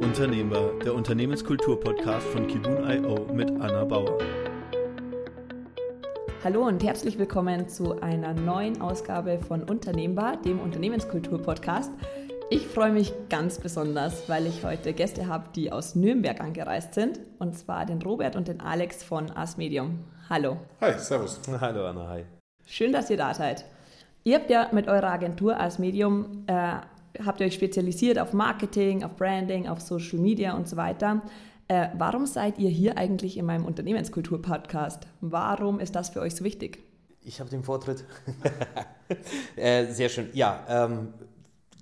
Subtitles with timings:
[0.00, 4.18] Unternehmer, der Unternehmenskultur-Podcast von Kibun.io mit Anna Bauer.
[6.44, 11.90] Hallo und herzlich willkommen zu einer neuen Ausgabe von Unternehmbar, dem Unternehmenskultur-Podcast.
[12.50, 17.18] Ich freue mich ganz besonders, weil ich heute Gäste habe, die aus Nürnberg angereist sind.
[17.38, 20.00] Und zwar den Robert und den Alex von Ars Medium.
[20.28, 20.58] Hallo.
[20.82, 21.40] Hi, servus.
[21.60, 22.24] Hallo Anna, hi.
[22.66, 23.64] Schön, dass ihr da seid.
[24.24, 26.74] Ihr habt ja mit eurer Agentur Ars Medium, äh,
[27.24, 31.22] habt ihr euch spezialisiert auf Marketing, auf Branding, auf Social Media und so weiter.
[31.68, 35.06] Äh, warum seid ihr hier eigentlich in meinem Unternehmenskultur-Podcast?
[35.20, 36.82] Warum ist das für euch so wichtig?
[37.24, 38.04] Ich habe den Vortritt.
[39.56, 40.28] äh, sehr schön.
[40.32, 41.14] Ja, ähm,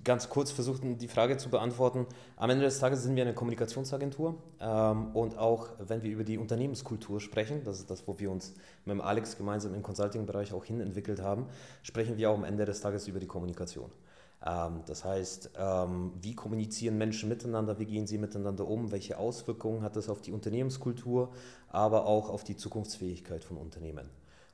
[0.03, 2.05] ganz kurz versuchen, die Frage zu beantworten.
[2.35, 6.37] Am Ende des Tages sind wir eine Kommunikationsagentur ähm, und auch wenn wir über die
[6.37, 8.53] Unternehmenskultur sprechen, das ist das, wo wir uns
[8.85, 11.47] mit Alex gemeinsam im Consulting-Bereich auch hinentwickelt haben,
[11.83, 13.91] sprechen wir auch am Ende des Tages über die Kommunikation.
[14.45, 19.83] Ähm, das heißt, ähm, wie kommunizieren Menschen miteinander, wie gehen sie miteinander um, welche Auswirkungen
[19.83, 21.31] hat das auf die Unternehmenskultur,
[21.69, 24.09] aber auch auf die Zukunftsfähigkeit von Unternehmen.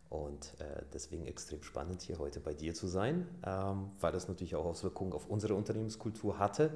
[0.10, 4.56] Und äh, deswegen extrem spannend, hier heute bei dir zu sein, ähm, weil das natürlich
[4.56, 6.72] auch Auswirkungen auf unsere Unternehmenskultur hatte,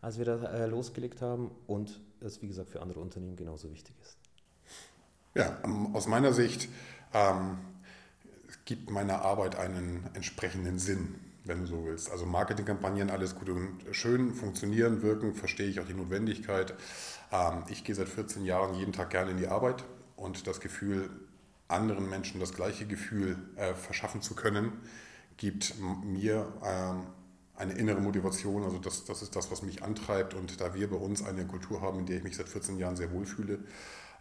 [0.00, 3.96] als wir da äh, losgelegt haben und es, wie gesagt, für andere Unternehmen genauso wichtig
[4.02, 4.16] ist.
[5.34, 5.58] Ja,
[5.92, 6.68] aus meiner Sicht
[7.12, 7.58] ähm,
[8.64, 12.10] gibt meine Arbeit einen entsprechenden Sinn, wenn du so willst.
[12.10, 16.74] Also Marketingkampagnen, alles gut und schön, funktionieren, wirken, verstehe ich auch die Notwendigkeit.
[17.32, 19.84] Ähm, ich gehe seit 14 Jahren jeden Tag gerne in die Arbeit
[20.16, 21.10] und das Gefühl,
[21.68, 24.72] anderen Menschen das gleiche Gefühl äh, verschaffen zu können,
[25.36, 25.74] gibt
[26.04, 28.62] mir äh, eine innere Motivation.
[28.62, 30.34] Also das, das ist das, was mich antreibt.
[30.34, 32.96] Und da wir bei uns eine Kultur haben, in der ich mich seit 14 Jahren
[32.96, 33.58] sehr wohlfühle,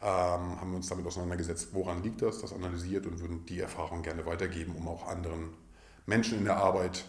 [0.02, 4.02] ähm, haben wir uns damit auseinandergesetzt, woran liegt das, das analysiert und würden die Erfahrung
[4.02, 5.54] gerne weitergeben, um auch anderen
[6.06, 7.06] Menschen in der Arbeit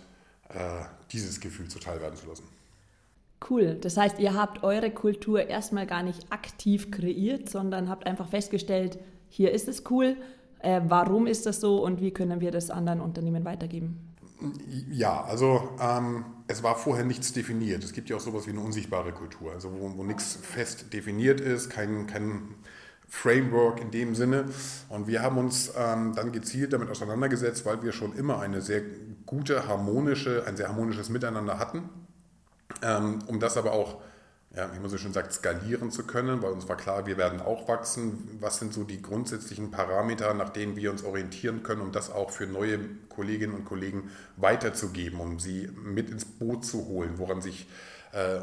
[0.49, 2.45] äh, dieses Gefühl zuteil werden zu lassen.
[3.49, 3.75] Cool.
[3.75, 8.99] Das heißt, ihr habt eure Kultur erstmal gar nicht aktiv kreiert, sondern habt einfach festgestellt,
[9.29, 10.17] hier ist es cool,
[10.61, 14.15] äh, warum ist das so und wie können wir das anderen Unternehmen weitergeben?
[14.91, 17.85] Ja, also ähm, es war vorher nichts definiert.
[17.85, 21.41] Es gibt ja auch sowas wie eine unsichtbare Kultur, also wo, wo nichts fest definiert
[21.41, 22.55] ist, kein, kein
[23.09, 24.47] Framework in dem Sinne.
[24.89, 28.83] Und wir haben uns ähm, dann gezielt damit auseinandergesetzt, weil wir schon immer eine sehr
[29.25, 31.89] gute, harmonische, ein sehr harmonisches Miteinander hatten.
[32.83, 34.01] Ähm, um das aber auch
[34.57, 37.43] ja, wie man so schön sagt, skalieren zu können, weil uns war klar, wir werden
[37.43, 38.39] auch wachsen.
[38.41, 42.31] Was sind so die grundsätzlichen Parameter, nach denen wir uns orientieren können, um das auch
[42.31, 42.79] für neue
[43.11, 47.67] Kolleginnen und Kollegen weiterzugeben, um sie mit ins Boot zu holen, woran sich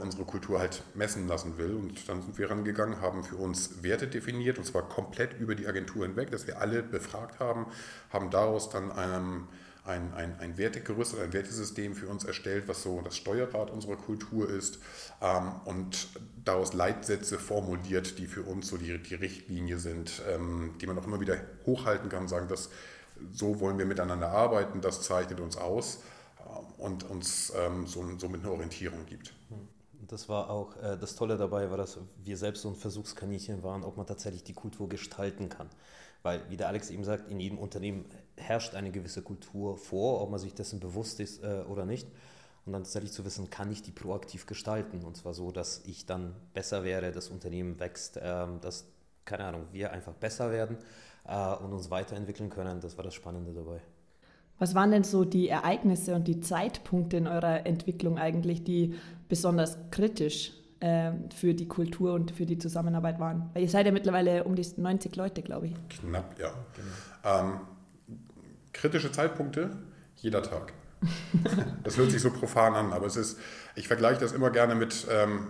[0.01, 1.73] unsere Kultur halt messen lassen will.
[1.73, 5.67] Und dann sind wir rangegangen, haben für uns Werte definiert, und zwar komplett über die
[5.67, 7.66] Agentur hinweg, dass wir alle befragt haben,
[8.11, 9.47] haben daraus dann einem
[9.85, 13.97] ein, ein, ein Wertegerüst oder ein Wertesystem für uns erstellt, was so das Steuerrad unserer
[13.97, 14.79] Kultur ist
[15.22, 16.07] ähm, und
[16.45, 21.05] daraus Leitsätze formuliert, die für uns so die, die Richtlinie sind, ähm, die man auch
[21.05, 22.69] immer wieder hochhalten kann und sagen, dass
[23.34, 26.00] so wollen wir miteinander arbeiten, das zeichnet uns aus äh,
[26.77, 29.33] und uns ähm, so, somit eine Orientierung gibt.
[30.07, 33.83] Das war auch äh, das Tolle dabei, war, dass wir selbst so ein Versuchskaninchen waren,
[33.83, 35.69] ob man tatsächlich die Kultur gestalten kann.
[36.23, 38.05] Weil, wie der Alex eben sagt, in jedem Unternehmen
[38.37, 42.07] herrscht eine gewisse Kultur vor, ob man sich dessen bewusst ist äh, oder nicht.
[42.65, 45.03] Und dann tatsächlich zu wissen, kann ich die proaktiv gestalten?
[45.03, 48.85] Und zwar so, dass ich dann besser wäre, das Unternehmen wächst, äh, dass,
[49.25, 50.77] keine Ahnung, wir einfach besser werden
[51.25, 52.79] äh, und uns weiterentwickeln können.
[52.79, 53.81] Das war das Spannende dabei.
[54.59, 58.96] Was waren denn so die Ereignisse und die Zeitpunkte in eurer Entwicklung eigentlich, die
[59.28, 63.50] besonders kritisch äh, für die Kultur und für die Zusammenarbeit waren?
[63.53, 65.75] Weil ihr seid ja mittlerweile um die 90 Leute, glaube ich.
[65.90, 66.53] Knapp, ja.
[66.75, 67.41] Genau.
[67.41, 67.59] Ähm,
[68.72, 69.72] kritische Zeitpunkte,
[70.16, 70.74] jeder Tag.
[71.84, 73.40] das hört sich so profan an, aber es ist,
[73.75, 75.47] ich vergleiche das immer gerne mit, ähm,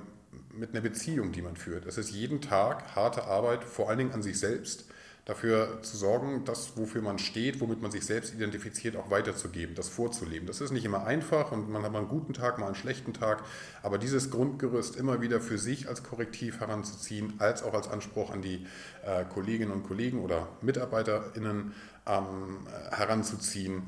[0.51, 1.85] mit einer Beziehung, die man führt.
[1.85, 4.85] Es ist jeden Tag harte Arbeit, vor allen Dingen an sich selbst
[5.25, 9.87] dafür zu sorgen, das, wofür man steht, womit man sich selbst identifiziert, auch weiterzugeben, das
[9.87, 10.47] vorzuleben.
[10.47, 13.13] Das ist nicht immer einfach und man hat mal einen guten Tag, mal einen schlechten
[13.13, 13.43] Tag,
[13.83, 18.41] aber dieses Grundgerüst immer wieder für sich als Korrektiv heranzuziehen, als auch als Anspruch an
[18.41, 18.67] die
[19.05, 21.73] äh, Kolleginnen und Kollegen oder MitarbeiterInnen
[22.05, 23.83] ähm, heranzuziehen,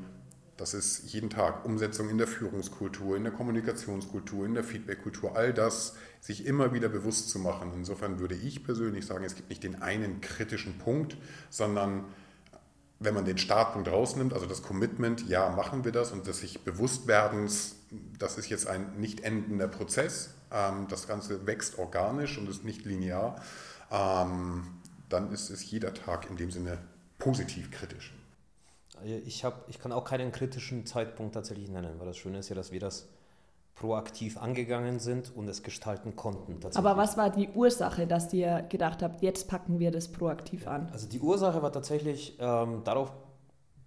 [0.56, 5.52] das ist jeden Tag Umsetzung in der Führungskultur, in der Kommunikationskultur, in der Feedbackkultur, all
[5.52, 7.72] das sich immer wieder bewusst zu machen.
[7.74, 11.16] Insofern würde ich persönlich sagen, es gibt nicht den einen kritischen Punkt,
[11.50, 12.04] sondern
[12.98, 16.64] wenn man den Startpunkt rausnimmt, also das Commitment, ja, machen wir das und das sich
[16.64, 17.76] bewusst werdens,
[18.18, 20.30] das ist jetzt ein nicht endender Prozess.
[20.50, 23.36] Ähm, das Ganze wächst organisch und ist nicht linear.
[23.90, 24.66] Ähm,
[25.10, 26.78] dann ist es jeder Tag in dem Sinne
[27.18, 28.14] positiv kritisch.
[29.04, 32.56] Ich, hab, ich kann auch keinen kritischen Zeitpunkt tatsächlich nennen, weil das Schöne ist ja,
[32.56, 33.08] dass wir das
[33.76, 36.58] proaktiv angegangen sind und es gestalten konnten.
[36.74, 40.88] Aber was war die Ursache, dass ihr gedacht habt, jetzt packen wir das proaktiv an?
[40.92, 43.12] Also die Ursache war tatsächlich ähm, darauf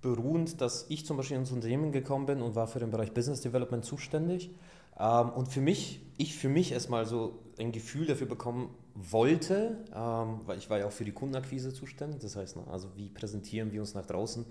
[0.01, 3.41] beruhend, dass ich zum Beispiel ins Unternehmen gekommen bin und war für den Bereich Business
[3.41, 4.51] Development zuständig.
[4.99, 10.41] Ähm, und für mich, ich für mich erstmal so ein Gefühl dafür bekommen wollte, ähm,
[10.45, 12.21] weil ich war ja auch für die Kundenakquise zuständig.
[12.21, 14.45] Das heißt, also wie präsentieren wir uns nach draußen?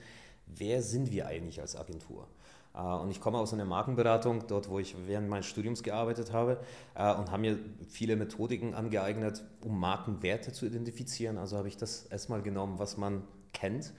[0.54, 2.26] Wer sind wir eigentlich als Agentur?
[2.74, 6.58] Äh, und ich komme aus einer Markenberatung, dort wo ich während meines Studiums gearbeitet habe
[6.94, 7.58] äh, und habe mir
[7.88, 11.38] viele Methodiken angeeignet, um Markenwerte zu identifizieren.
[11.38, 13.22] Also habe ich das erstmal genommen, was man
[13.52, 13.92] kennt.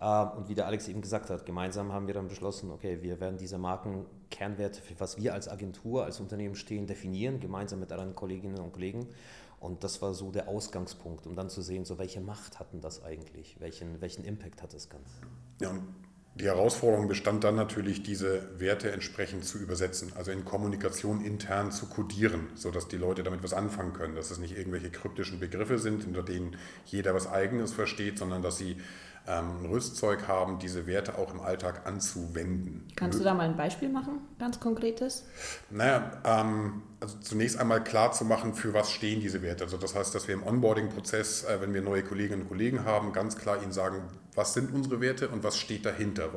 [0.00, 3.20] Äh, und wie der Alex eben gesagt hat, gemeinsam haben wir dann beschlossen, okay, wir
[3.20, 8.14] werden diese Markenkernwerte, für was wir als Agentur, als Unternehmen stehen, definieren, gemeinsam mit anderen
[8.14, 9.06] Kolleginnen und Kollegen.
[9.60, 13.02] Und das war so der Ausgangspunkt, um dann zu sehen, so welche Macht hatten das
[13.02, 15.14] eigentlich, welchen, welchen Impact hat das Ganze.
[15.60, 15.82] Ja, und
[16.38, 21.86] die Herausforderung bestand dann natürlich, diese Werte entsprechend zu übersetzen, also in Kommunikation intern zu
[21.86, 26.04] kodieren, sodass die Leute damit was anfangen können, dass es nicht irgendwelche kryptischen Begriffe sind,
[26.04, 28.76] hinter denen jeder was Eigenes versteht, sondern dass sie
[29.28, 32.86] ähm, Rüstzeug haben, diese Werte auch im Alltag anzuwenden.
[32.94, 35.24] Kannst du da mal ein Beispiel machen, ganz konkretes?
[35.70, 39.64] Naja, ähm, also zunächst einmal klar zu machen, für was stehen diese Werte.
[39.64, 43.12] Also das heißt, dass wir im Onboarding-Prozess, äh, wenn wir neue Kolleginnen und Kollegen haben,
[43.12, 44.02] ganz klar ihnen sagen,
[44.34, 46.30] was sind unsere Werte und was steht dahinter,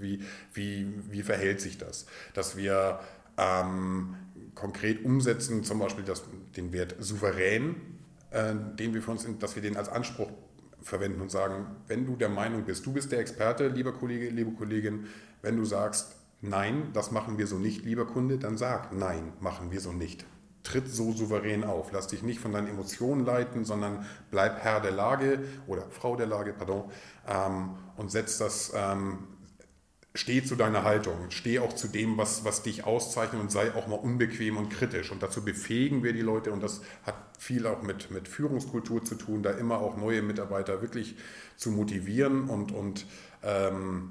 [0.00, 0.22] wie,
[0.52, 2.06] wie, wie verhält sich das.
[2.34, 2.98] Dass wir
[3.36, 4.16] ähm,
[4.54, 6.24] konkret umsetzen, zum Beispiel das,
[6.56, 7.76] den Wert souverän,
[8.30, 10.30] äh, den wir für uns, dass wir den als Anspruch
[10.82, 14.52] verwenden und sagen, wenn du der Meinung bist, du bist der Experte, lieber Kollege, liebe
[14.52, 15.06] Kollegin,
[15.42, 19.70] wenn du sagst, nein, das machen wir so nicht, lieber Kunde, dann sag, nein, machen
[19.70, 20.24] wir so nicht.
[20.62, 21.90] Tritt so souverän auf.
[21.92, 26.26] Lass dich nicht von deinen Emotionen leiten, sondern bleib Herr der Lage oder Frau der
[26.26, 26.84] Lage, pardon,
[27.26, 29.26] ähm, und setz das ähm,
[30.14, 33.86] steh zu deiner Haltung, steh auch zu dem, was, was dich auszeichnet und sei auch
[33.86, 35.10] mal unbequem und kritisch.
[35.10, 39.14] Und dazu befähigen wir die Leute und das hat viel auch mit, mit Führungskultur zu
[39.14, 41.16] tun, da immer auch neue Mitarbeiter wirklich
[41.56, 43.06] zu motivieren und, und
[43.42, 44.10] ähm,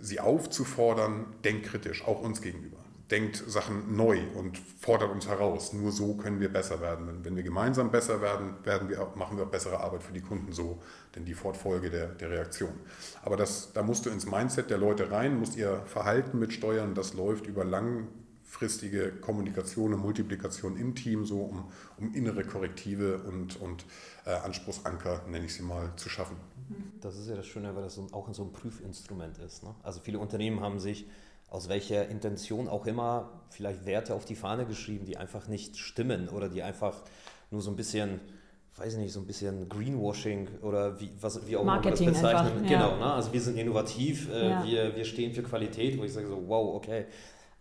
[0.00, 2.81] sie aufzufordern, denk kritisch, auch uns gegenüber
[3.12, 5.74] denkt Sachen neu und fordert uns heraus.
[5.74, 7.06] Nur so können wir besser werden.
[7.06, 10.52] Wenn, wenn wir gemeinsam besser werden, werden wir, machen wir bessere Arbeit für die Kunden
[10.52, 10.82] so,
[11.14, 12.72] denn die Fortfolge der, der Reaktion.
[13.22, 16.94] Aber das, da musst du ins Mindset der Leute rein, musst ihr Verhalten mitsteuern.
[16.94, 23.60] Das läuft über langfristige Kommunikation und Multiplikation im Team, so um, um innere Korrektive und,
[23.60, 23.84] und
[24.24, 26.36] äh, Anspruchsanker, nenne ich sie mal, zu schaffen.
[27.02, 29.64] Das ist ja das Schöne, weil das auch so ein Prüfinstrument ist.
[29.64, 29.74] Ne?
[29.82, 31.06] Also viele Unternehmen haben sich
[31.52, 36.30] aus welcher Intention auch immer vielleicht Werte auf die Fahne geschrieben, die einfach nicht stimmen
[36.30, 37.02] oder die einfach
[37.50, 38.20] nur so ein bisschen,
[38.76, 42.02] weiß ich nicht, so ein bisschen Greenwashing oder wie, was, wie auch immer man das
[42.02, 42.64] bezeichnen.
[42.64, 43.12] Einfach, genau, ne?
[43.12, 44.64] also wir sind innovativ, äh, ja.
[44.64, 47.04] wir, wir stehen für Qualität, wo ich sage so, wow, okay,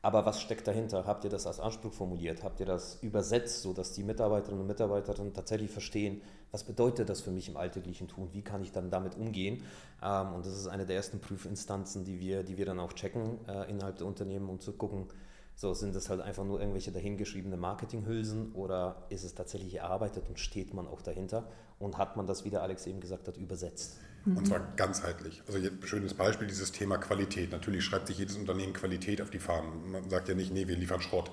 [0.02, 1.06] aber was steckt dahinter?
[1.06, 2.44] Habt ihr das als Anspruch formuliert?
[2.44, 7.31] Habt ihr das übersetzt, sodass die Mitarbeiterinnen und Mitarbeiter tatsächlich verstehen, was bedeutet das für
[7.31, 8.30] mich im alltäglichen Tun?
[8.33, 9.63] Wie kann ich dann damit umgehen?
[10.03, 13.39] Ähm, und das ist eine der ersten Prüfinstanzen, die wir, die wir dann auch checken
[13.48, 15.07] äh, innerhalb der Unternehmen, um zu gucken,
[15.56, 20.39] so sind das halt einfach nur irgendwelche dahingeschriebene Marketinghülsen oder ist es tatsächlich erarbeitet und
[20.39, 24.00] steht man auch dahinter und hat man das, wie der Alex eben gesagt hat, übersetzt?
[24.25, 25.42] Und zwar ganzheitlich.
[25.47, 27.51] Also ein schönes Beispiel, dieses Thema Qualität.
[27.51, 29.92] Natürlich schreibt sich jedes Unternehmen Qualität auf die Fahnen.
[29.92, 31.31] Man sagt ja nicht, nee, wir liefern Schrott.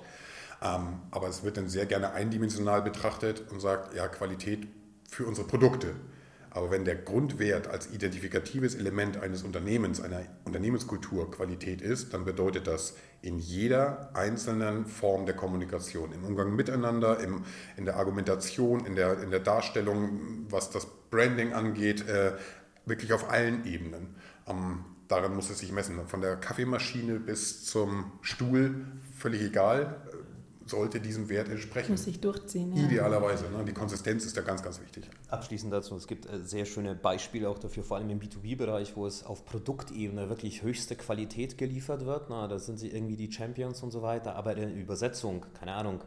[0.61, 4.67] Ähm, aber es wird dann sehr gerne eindimensional betrachtet und sagt, ja, Qualität
[5.09, 5.95] für unsere Produkte.
[6.51, 12.65] Aber wenn der Grundwert als identifikatives Element eines Unternehmens, einer Unternehmenskultur Qualität ist, dann bedeutet
[12.65, 17.43] das in jeder einzelnen Form der Kommunikation, im Umgang miteinander, im,
[17.77, 22.33] in der Argumentation, in der, in der Darstellung, was das Branding angeht, äh,
[22.85, 24.15] wirklich auf allen Ebenen.
[24.47, 26.07] Ähm, daran muss es sich messen.
[26.07, 28.85] Von der Kaffeemaschine bis zum Stuhl,
[29.15, 30.01] völlig egal,
[30.69, 31.91] sollte diesem Wert entsprechen.
[31.91, 32.75] Muss sich durchziehen.
[32.75, 32.83] Ja.
[32.83, 33.45] Idealerweise.
[33.49, 33.65] Ne?
[33.65, 35.09] Die Konsistenz ist da ganz, ganz wichtig.
[35.29, 39.05] Abschließend dazu, es gibt äh, sehr schöne Beispiele auch dafür, vor allem im B2B-Bereich, wo
[39.05, 42.29] es auf Produktebene wirklich höchste Qualität geliefert wird.
[42.29, 45.73] Na, da sind sie irgendwie die Champions und so weiter, aber in der Übersetzung, keine
[45.73, 46.01] Ahnung,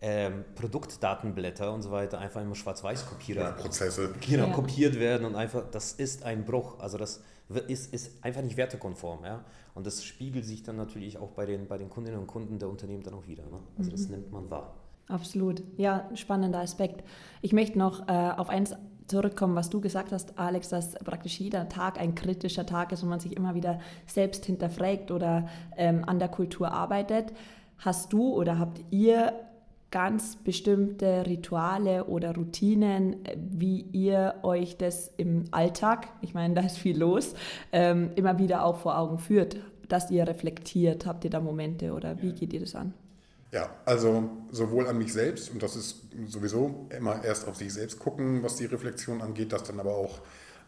[0.00, 4.52] ähm, Produktdatenblätter und so weiter einfach im Schwarz-Weiß-Kopierer ja, Prozesse genau, ja.
[4.52, 6.78] kopiert werden und einfach, das ist ein Bruch.
[6.80, 9.24] Also das ist, ist einfach nicht wertekonform.
[9.24, 9.44] Ja?
[9.74, 12.68] Und das spiegelt sich dann natürlich auch bei den, bei den Kundinnen und Kunden der
[12.68, 13.44] Unternehmen dann auch wieder.
[13.44, 13.58] Ne?
[13.78, 14.16] Also das mhm.
[14.16, 14.74] nimmt man wahr.
[15.08, 15.62] Absolut.
[15.76, 17.04] Ja, spannender Aspekt.
[17.40, 18.74] Ich möchte noch äh, auf eins
[19.06, 23.08] zurückkommen, was du gesagt hast, Alex, dass praktisch jeder Tag ein kritischer Tag ist und
[23.08, 27.32] man sich immer wieder selbst hinterfragt oder ähm, an der Kultur arbeitet.
[27.78, 29.32] Hast du oder habt ihr
[29.90, 36.78] ganz bestimmte Rituale oder Routinen, wie ihr euch das im Alltag, ich meine, da ist
[36.78, 37.34] viel los,
[37.72, 39.56] ähm, immer wieder auch vor Augen führt,
[39.88, 41.06] dass ihr reflektiert?
[41.06, 42.94] Habt ihr da Momente oder wie geht ihr das an?
[43.52, 47.98] Ja, also sowohl an mich selbst, und das ist sowieso immer erst auf sich selbst
[47.98, 50.18] gucken, was die Reflexion angeht, das dann aber auch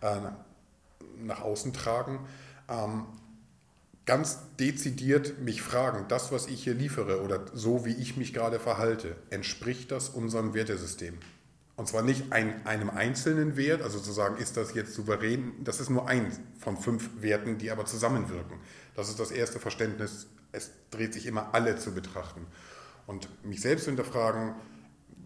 [0.01, 0.21] äh,
[1.21, 2.21] nach außen tragen.
[2.71, 3.07] Ähm,
[4.09, 8.59] ganz dezidiert mich fragen, das, was ich hier liefere oder so, wie ich mich gerade
[8.59, 11.19] verhalte, entspricht das unserem Wertesystem?
[11.77, 15.79] Und zwar nicht ein, einem einzelnen Wert, also zu sagen, ist das jetzt souverän, das
[15.79, 18.59] ist nur ein von fünf Werten, die aber zusammenwirken.
[18.97, 22.47] Das ist das erste Verständnis, es dreht sich immer alle zu betrachten.
[23.07, 24.55] Und mich selbst hinterfragen,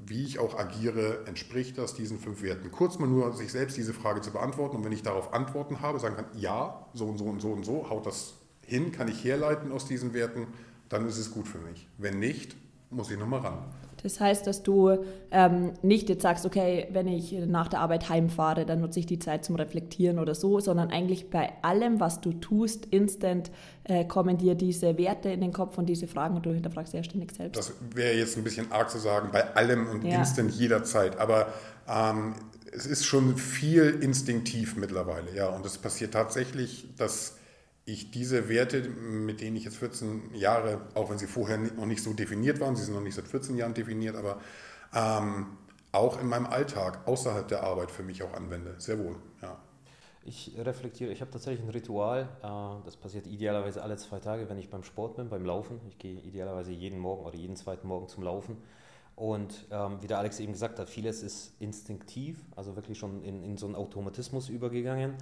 [0.06, 2.72] wie ich auch agiere, entspricht das diesen fünf Werten?
[2.72, 6.00] Kurz mal nur sich selbst diese Frage zu beantworten und wenn ich darauf Antworten habe,
[6.00, 8.41] sagen kann, ja, so und so und so und so, haut das
[8.73, 10.47] hin, kann ich herleiten aus diesen Werten,
[10.88, 11.87] dann ist es gut für mich.
[11.99, 12.57] Wenn nicht,
[12.91, 13.59] muss ich nochmal ran.
[14.02, 14.99] Das heißt, dass du
[15.31, 19.19] ähm, nicht jetzt sagst, okay, wenn ich nach der Arbeit heimfahre, dann nutze ich die
[19.19, 23.52] Zeit zum Reflektieren oder so, sondern eigentlich bei allem, was du tust, instant
[23.85, 27.05] äh, kommen dir diese Werte in den Kopf und diese Fragen und du hinterfragst ja
[27.05, 27.57] ständig selbst.
[27.57, 30.19] Das wäre jetzt ein bisschen arg zu sagen, bei allem und ja.
[30.19, 31.47] instant jederzeit, aber
[31.88, 32.35] ähm,
[32.73, 37.37] es ist schon viel instinktiv mittlerweile, ja, und es passiert tatsächlich, dass
[37.84, 42.02] ich diese Werte, mit denen ich jetzt 14 Jahre, auch wenn sie vorher noch nicht
[42.02, 44.40] so definiert waren, sie sind noch nicht seit 14 Jahren definiert, aber
[44.94, 45.58] ähm,
[45.90, 48.74] auch in meinem Alltag außerhalb der Arbeit für mich auch anwende.
[48.78, 49.58] Sehr wohl, ja.
[50.24, 54.58] Ich reflektiere, ich habe tatsächlich ein Ritual, äh, das passiert idealerweise alle zwei Tage, wenn
[54.58, 55.80] ich beim Sport bin, beim Laufen.
[55.88, 58.56] Ich gehe idealerweise jeden Morgen oder jeden zweiten Morgen zum Laufen.
[59.14, 63.42] Und ähm, wie der Alex eben gesagt hat, vieles ist instinktiv, also wirklich schon in,
[63.42, 65.14] in so einen Automatismus übergegangen.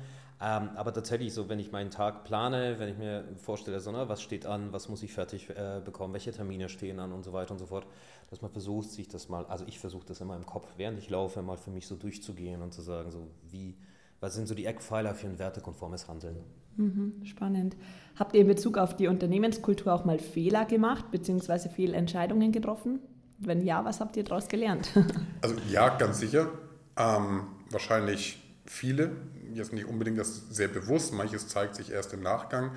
[0.43, 4.09] Ähm, aber tatsächlich so, wenn ich meinen Tag plane, wenn ich mir vorstelle, so, ne,
[4.09, 7.35] was steht an, was muss ich fertig äh, bekommen, welche Termine stehen an und so
[7.35, 7.87] weiter und so fort,
[8.31, 11.11] dass man versucht, sich das mal, also ich versuche das immer im Kopf, während ich
[11.11, 13.77] laufe, mal für mich so durchzugehen und zu sagen, so wie,
[14.21, 16.37] was sind so die Eckpfeiler für ein wertekonformes Handeln.
[16.77, 17.77] Mhm, spannend.
[18.19, 23.01] Habt ihr in Bezug auf die Unternehmenskultur auch mal Fehler gemacht, beziehungsweise Fehlentscheidungen getroffen?
[23.41, 24.91] Wenn ja, was habt ihr daraus gelernt?
[25.41, 26.51] also ja, ganz sicher.
[26.97, 29.11] Ähm, wahrscheinlich viele
[29.55, 32.73] jetzt nicht unbedingt das sehr bewusst, manches zeigt sich erst im Nachgang.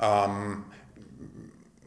[0.00, 0.64] Ähm,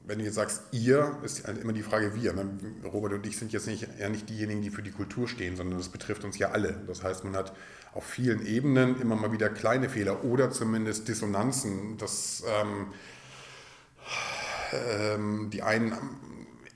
[0.05, 2.33] wenn du jetzt sagst, ihr, ist halt immer die Frage wir.
[2.33, 2.45] Ne?
[2.83, 5.77] Robert und ich sind jetzt nicht, ja nicht diejenigen, die für die Kultur stehen, sondern
[5.77, 6.81] das betrifft uns ja alle.
[6.87, 7.53] Das heißt, man hat
[7.93, 12.87] auf vielen Ebenen immer mal wieder kleine Fehler oder zumindest Dissonanzen, dass ähm,
[14.73, 15.93] ähm, die einen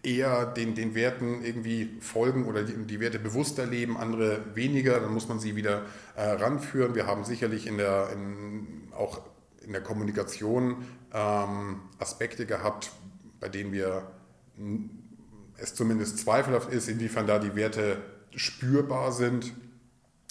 [0.05, 5.13] eher den, den Werten irgendwie folgen oder die, die, Werte bewusster leben, andere weniger, dann
[5.13, 5.83] muss man sie wieder
[6.15, 6.95] äh, ranführen.
[6.95, 9.21] Wir haben sicherlich in der, in, auch
[9.61, 12.91] in der Kommunikation ähm, Aspekte gehabt,
[13.39, 14.11] bei denen wir
[15.57, 17.97] es zumindest zweifelhaft ist, inwiefern da die Werte
[18.35, 19.53] spürbar sind.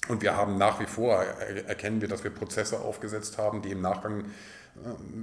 [0.08, 3.80] Und wir haben nach wie vor, erkennen wir, dass wir Prozesse aufgesetzt haben, die im
[3.80, 4.24] Nachgang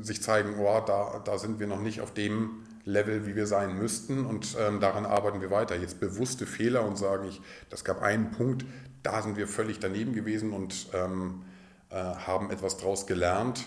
[0.01, 3.77] sich zeigen, oh, da, da sind wir noch nicht auf dem Level, wie wir sein
[3.77, 4.25] müssten.
[4.25, 5.75] Und ähm, daran arbeiten wir weiter.
[5.75, 8.65] Jetzt bewusste Fehler und sagen, ich, das gab einen Punkt,
[9.03, 11.43] da sind wir völlig daneben gewesen und ähm,
[11.89, 13.65] äh, haben etwas daraus gelernt.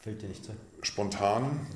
[0.00, 0.52] Fällt dir nicht zu?
[0.82, 1.66] Spontan.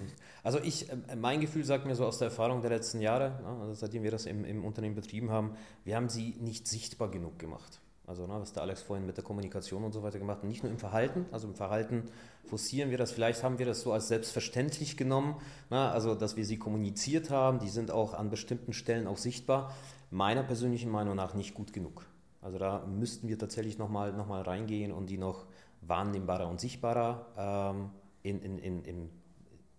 [0.42, 3.60] Also ich, äh, mein Gefühl sagt mir so aus der Erfahrung der letzten Jahre, ne,
[3.62, 7.38] also seitdem wir das im, im Unternehmen betrieben haben, wir haben sie nicht sichtbar genug
[7.38, 7.80] gemacht.
[8.06, 10.44] Also ne, was der Alex vorhin mit der Kommunikation und so weiter gemacht hat.
[10.44, 12.04] Nicht nur im Verhalten, also im Verhalten
[12.44, 15.36] forcieren wir das, vielleicht haben wir das so als selbstverständlich genommen,
[15.70, 19.74] ne, also dass wir sie kommuniziert haben, die sind auch an bestimmten Stellen auch sichtbar.
[20.10, 22.06] Meiner persönlichen Meinung nach nicht gut genug.
[22.40, 25.46] Also da müssten wir tatsächlich nochmal noch mal reingehen und die noch
[25.80, 27.90] wahrnehmbarer und sichtbarer ähm,
[28.22, 29.10] in, in, in, im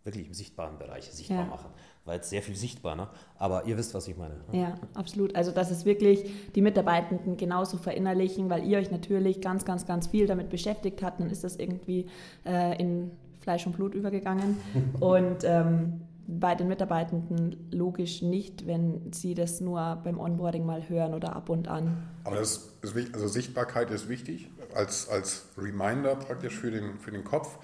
[0.07, 1.45] wirklich im sichtbaren Bereich sichtbar ja.
[1.45, 1.69] machen
[2.07, 3.07] war jetzt sehr viel sichtbar, ne?
[3.37, 4.35] aber ihr wisst, was ich meine.
[4.51, 4.61] Ne?
[4.61, 5.35] Ja, absolut.
[5.35, 10.07] Also dass es wirklich die Mitarbeitenden genauso verinnerlichen, weil ihr euch natürlich ganz, ganz, ganz
[10.07, 12.07] viel damit beschäftigt habt, dann ist das irgendwie
[12.45, 13.11] äh, in
[13.41, 14.57] Fleisch und Blut übergegangen.
[14.99, 21.13] und ähm, bei den Mitarbeitenden logisch nicht, wenn sie das nur beim Onboarding mal hören
[21.13, 22.09] oder ab und an.
[22.25, 27.11] Aber das ist wichtig, also Sichtbarkeit ist wichtig, als, als Reminder praktisch für den, für
[27.11, 27.57] den Kopf.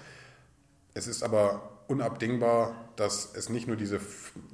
[0.94, 4.00] Es ist aber unabdingbar, dass es nicht nur diese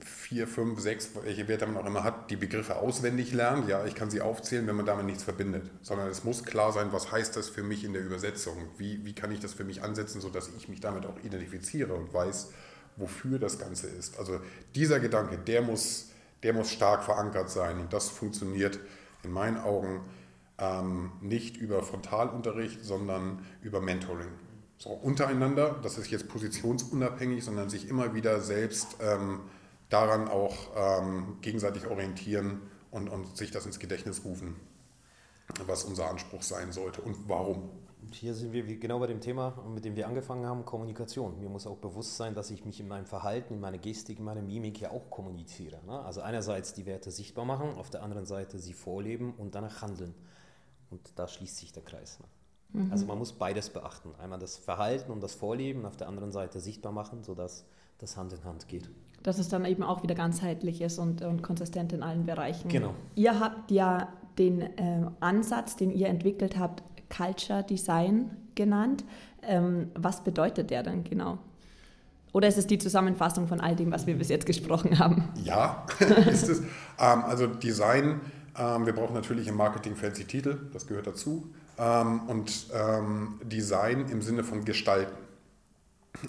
[0.05, 3.69] vier, fünf, sechs, welche Werte man auch immer hat, die Begriffe auswendig lernt.
[3.69, 5.71] Ja, ich kann sie aufzählen, wenn man damit nichts verbindet.
[5.83, 8.57] Sondern es muss klar sein, was heißt das für mich in der Übersetzung?
[8.79, 12.13] Wie, wie kann ich das für mich ansetzen, sodass ich mich damit auch identifiziere und
[12.13, 12.51] weiß,
[12.97, 14.19] wofür das Ganze ist.
[14.19, 14.41] Also
[14.75, 16.11] dieser Gedanke, der muss,
[16.43, 17.79] der muss stark verankert sein.
[17.79, 18.81] Und das funktioniert
[19.23, 20.01] in meinen Augen
[20.59, 24.29] ähm, nicht über Frontalunterricht, sondern über Mentoring
[24.81, 29.41] so untereinander, das ist jetzt positionsunabhängig, sondern sich immer wieder selbst ähm,
[29.91, 34.57] daran auch ähm, gegenseitig orientieren und, und sich das ins Gedächtnis rufen,
[35.67, 37.69] was unser Anspruch sein sollte und warum
[38.13, 41.39] hier sind wir genau bei dem Thema, mit dem wir angefangen haben, Kommunikation.
[41.39, 44.25] Mir muss auch bewusst sein, dass ich mich in meinem Verhalten, in meiner Gestik, in
[44.25, 45.79] meiner Mimik ja auch kommuniziere.
[45.85, 46.01] Ne?
[46.01, 50.15] Also einerseits die Werte sichtbar machen, auf der anderen Seite sie vorleben und danach handeln.
[50.91, 52.19] Und da schließt sich der Kreis.
[52.21, 52.27] Ne?
[52.73, 52.91] Mhm.
[52.91, 54.11] Also man muss beides beachten.
[54.23, 57.65] Einmal das Verhalten und das Vorleben, auf der anderen Seite sichtbar machen, sodass
[57.99, 58.89] das Hand in Hand geht.
[59.23, 62.69] Dass es dann eben auch wieder ganzheitlich ist und, und konsistent in allen Bereichen.
[62.69, 62.95] Genau.
[63.15, 64.09] Ihr habt ja
[64.39, 66.83] den äh, Ansatz, den ihr entwickelt habt,
[67.15, 69.05] Culture Design genannt.
[69.43, 71.39] Ähm, was bedeutet der dann genau?
[72.33, 75.29] Oder ist es die Zusammenfassung von all dem, was wir bis jetzt gesprochen haben?
[75.43, 75.85] Ja,
[76.31, 76.61] ist es.
[76.61, 78.21] Ähm, also Design,
[78.57, 81.53] ähm, wir brauchen natürlich im Marketing fancy Titel, das gehört dazu.
[81.81, 85.17] Ähm, und ähm, Design im Sinne von Gestalten.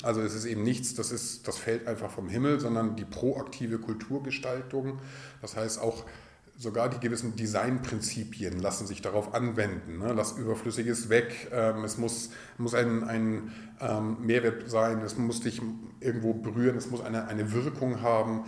[0.03, 3.77] Also es ist eben nichts, das, ist, das fällt einfach vom Himmel, sondern die proaktive
[3.77, 5.00] Kulturgestaltung.
[5.41, 6.05] Das heißt auch
[6.62, 9.98] sogar die gewissen Designprinzipien lassen sich darauf anwenden.
[9.98, 10.13] Ne?
[10.13, 15.60] Lass Überflüssiges weg, ähm, es muss, muss ein, ein ähm, Mehrwert sein, es muss dich
[16.00, 18.46] irgendwo berühren, es muss eine, eine Wirkung haben.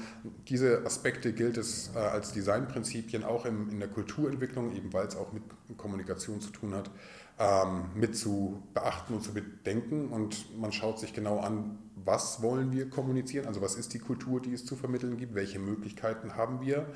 [0.47, 5.15] Diese Aspekte gilt es äh, als Designprinzipien auch im, in der Kulturentwicklung, eben weil es
[5.15, 5.41] auch mit
[5.75, 6.91] Kommunikation zu tun hat,
[7.39, 10.09] ähm, mit zu beachten und zu bedenken.
[10.09, 14.41] Und man schaut sich genau an, was wollen wir kommunizieren, also was ist die Kultur,
[14.41, 16.87] die es zu vermitteln gibt, welche Möglichkeiten haben wir.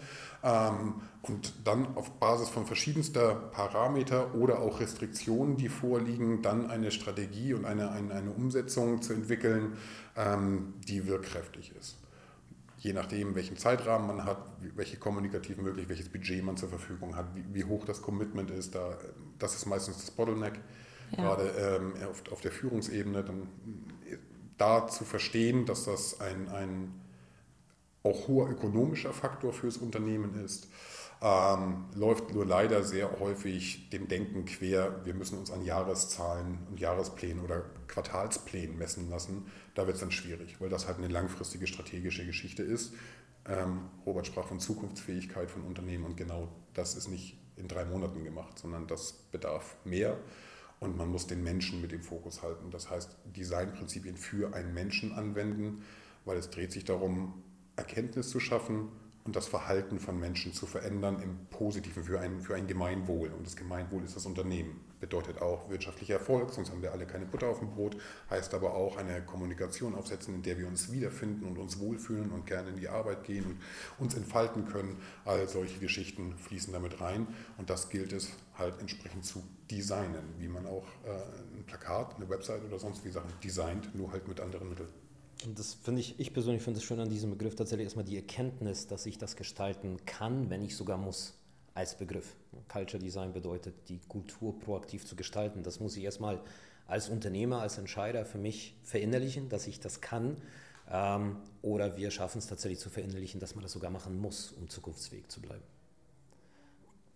[0.44, 6.92] Ähm, und dann auf Basis von verschiedenster Parameter oder auch Restriktionen, die vorliegen, dann eine
[6.92, 9.78] Strategie und eine, eine, eine Umsetzung zu entwickeln,
[10.16, 11.98] ähm, die wirkkräftig ist
[12.80, 14.38] je nachdem, welchen Zeitrahmen man hat,
[14.76, 18.76] welche kommunikativen Möglichkeiten, welches Budget man zur Verfügung hat, wie, wie, hoch das Commitment ist,
[18.76, 18.98] da,
[19.40, 20.60] das ist meistens das Bottleneck,
[21.12, 21.24] ja.
[21.24, 23.48] gerade ähm, auf, auf, der Führungsebene, dann
[24.58, 27.02] da zu verstehen, dass das ein, ein
[28.04, 30.68] auch hoher ökonomischer Faktor fürs Unternehmen ist,
[31.22, 36.80] ähm, läuft nur leider sehr häufig dem Denken quer, wir müssen uns an Jahreszahlen und
[36.80, 39.48] Jahresplänen oder Quartalsplänen messen lassen.
[39.74, 42.94] Da wird es dann schwierig, weil das halt eine langfristige strategische Geschichte ist.
[43.48, 48.24] Ähm, Robert sprach von Zukunftsfähigkeit von Unternehmen und genau das ist nicht in drei Monaten
[48.24, 50.18] gemacht, sondern das bedarf mehr
[50.80, 52.70] und man muss den Menschen mit im Fokus halten.
[52.72, 55.84] Das heißt, Designprinzipien für einen Menschen anwenden,
[56.26, 57.42] weil es dreht sich darum,
[57.76, 58.90] Erkenntnis zu schaffen
[59.28, 63.30] und das Verhalten von Menschen zu verändern im Positiven für ein, für ein Gemeinwohl.
[63.30, 64.80] Und das Gemeinwohl ist das Unternehmen.
[65.02, 67.98] Bedeutet auch wirtschaftlicher Erfolg, sonst haben wir alle keine Butter auf dem Brot.
[68.30, 72.46] Heißt aber auch eine Kommunikation aufsetzen, in der wir uns wiederfinden und uns wohlfühlen und
[72.46, 73.60] gerne in die Arbeit gehen und
[74.00, 74.98] uns entfalten können.
[75.26, 77.28] All solche Geschichten fließen damit rein.
[77.58, 82.30] Und das gilt es halt entsprechend zu designen, wie man auch äh, ein Plakat, eine
[82.30, 84.90] Website oder sonst wie Sachen designt, nur halt mit anderen Mitteln.
[85.46, 88.16] Und das finde ich, ich persönlich finde es schön an diesem Begriff tatsächlich erstmal die
[88.16, 91.36] Erkenntnis, dass ich das gestalten kann, wenn ich sogar muss,
[91.76, 92.36] als Begriff.
[92.68, 95.62] Culture Design bedeutet, die Kultur proaktiv zu gestalten.
[95.62, 96.42] Das muss ich erstmal
[96.88, 100.38] als Unternehmer, als Entscheider für mich verinnerlichen, dass ich das kann.
[100.90, 104.70] Ähm, oder wir schaffen es tatsächlich zu verinnerlichen, dass man das sogar machen muss, um
[104.70, 105.64] zukunftsfähig zu bleiben.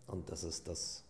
[0.08, 1.04] Und das ist das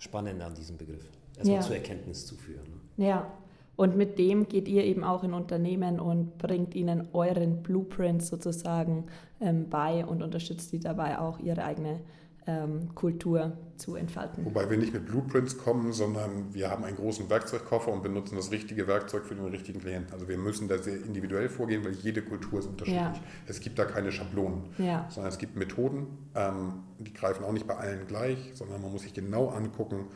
[0.00, 1.08] Spannende an diesem Begriff.
[1.36, 1.62] Erstmal ja.
[1.62, 2.64] zur Erkenntnis zu führen.
[2.96, 3.06] Ne?
[3.06, 3.32] Ja,
[3.76, 9.06] und mit dem geht ihr eben auch in Unternehmen und bringt ihnen euren Blueprint sozusagen
[9.40, 12.00] ähm, bei und unterstützt sie dabei auch, ihre eigene
[12.94, 14.44] Kultur zu entfalten.
[14.44, 18.50] Wobei wir nicht mit Blueprints kommen, sondern wir haben einen großen Werkzeugkoffer und benutzen das
[18.50, 20.12] richtige Werkzeug für den richtigen Klienten.
[20.12, 23.02] Also wir müssen da sehr individuell vorgehen, weil jede Kultur ist unterschiedlich.
[23.02, 23.22] Ja.
[23.46, 25.06] Es gibt da keine Schablonen, ja.
[25.08, 29.02] sondern es gibt Methoden, ähm, die greifen auch nicht bei allen gleich, sondern man muss
[29.02, 30.06] sich genau angucken,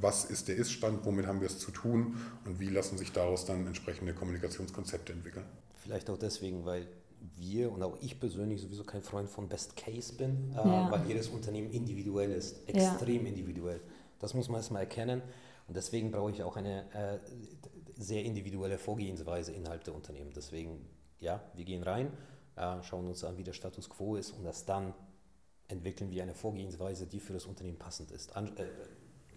[0.00, 3.44] was ist der Ist-Stand, womit haben wir es zu tun und wie lassen sich daraus
[3.44, 5.44] dann entsprechende Kommunikationskonzepte entwickeln.
[5.76, 6.86] Vielleicht auch deswegen, weil
[7.36, 10.90] wir und auch ich persönlich sowieso kein Freund von Best Case bin, äh, ja.
[10.90, 13.28] weil jedes Unternehmen individuell ist, extrem ja.
[13.28, 13.80] individuell.
[14.18, 15.22] Das muss man erstmal erkennen
[15.68, 17.18] und deswegen brauche ich auch eine äh,
[17.96, 20.32] sehr individuelle Vorgehensweise innerhalb der Unternehmen.
[20.34, 20.84] Deswegen,
[21.20, 22.12] ja, wir gehen rein,
[22.56, 24.94] äh, schauen uns an, wie der Status quo ist und das dann
[25.68, 28.36] entwickeln wir eine Vorgehensweise, die für das Unternehmen passend ist.
[28.36, 28.66] An, äh,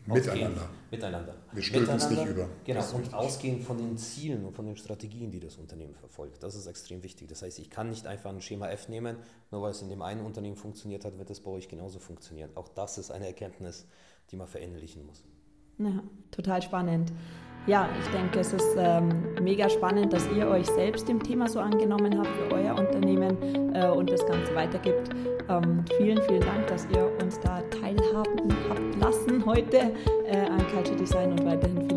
[0.05, 0.69] Miteinander.
[0.91, 1.35] Miteinander.
[1.51, 2.47] Wir stülpen uns nicht über.
[2.63, 6.43] Genau, und ausgehend von den Zielen und von den Strategien, die das Unternehmen verfolgt.
[6.43, 7.27] Das ist extrem wichtig.
[7.27, 9.17] Das heißt, ich kann nicht einfach ein Schema F nehmen,
[9.51, 12.51] nur weil es in dem einen Unternehmen funktioniert hat, wird es bei euch genauso funktionieren.
[12.55, 13.87] Auch das ist eine Erkenntnis,
[14.31, 15.23] die man verinnerlichen muss.
[15.79, 17.11] Ja, total spannend.
[17.67, 19.09] Ja, ich denke, es ist ähm,
[19.41, 23.89] mega spannend, dass ihr euch selbst dem Thema so angenommen habt für euer Unternehmen äh,
[23.89, 25.09] und das Ganze weitergibt.
[25.49, 29.91] Ähm, vielen, vielen Dank, dass ihr uns da teilhaben habt lassen heute
[30.27, 31.94] äh, an Culture Design und weiterhin viel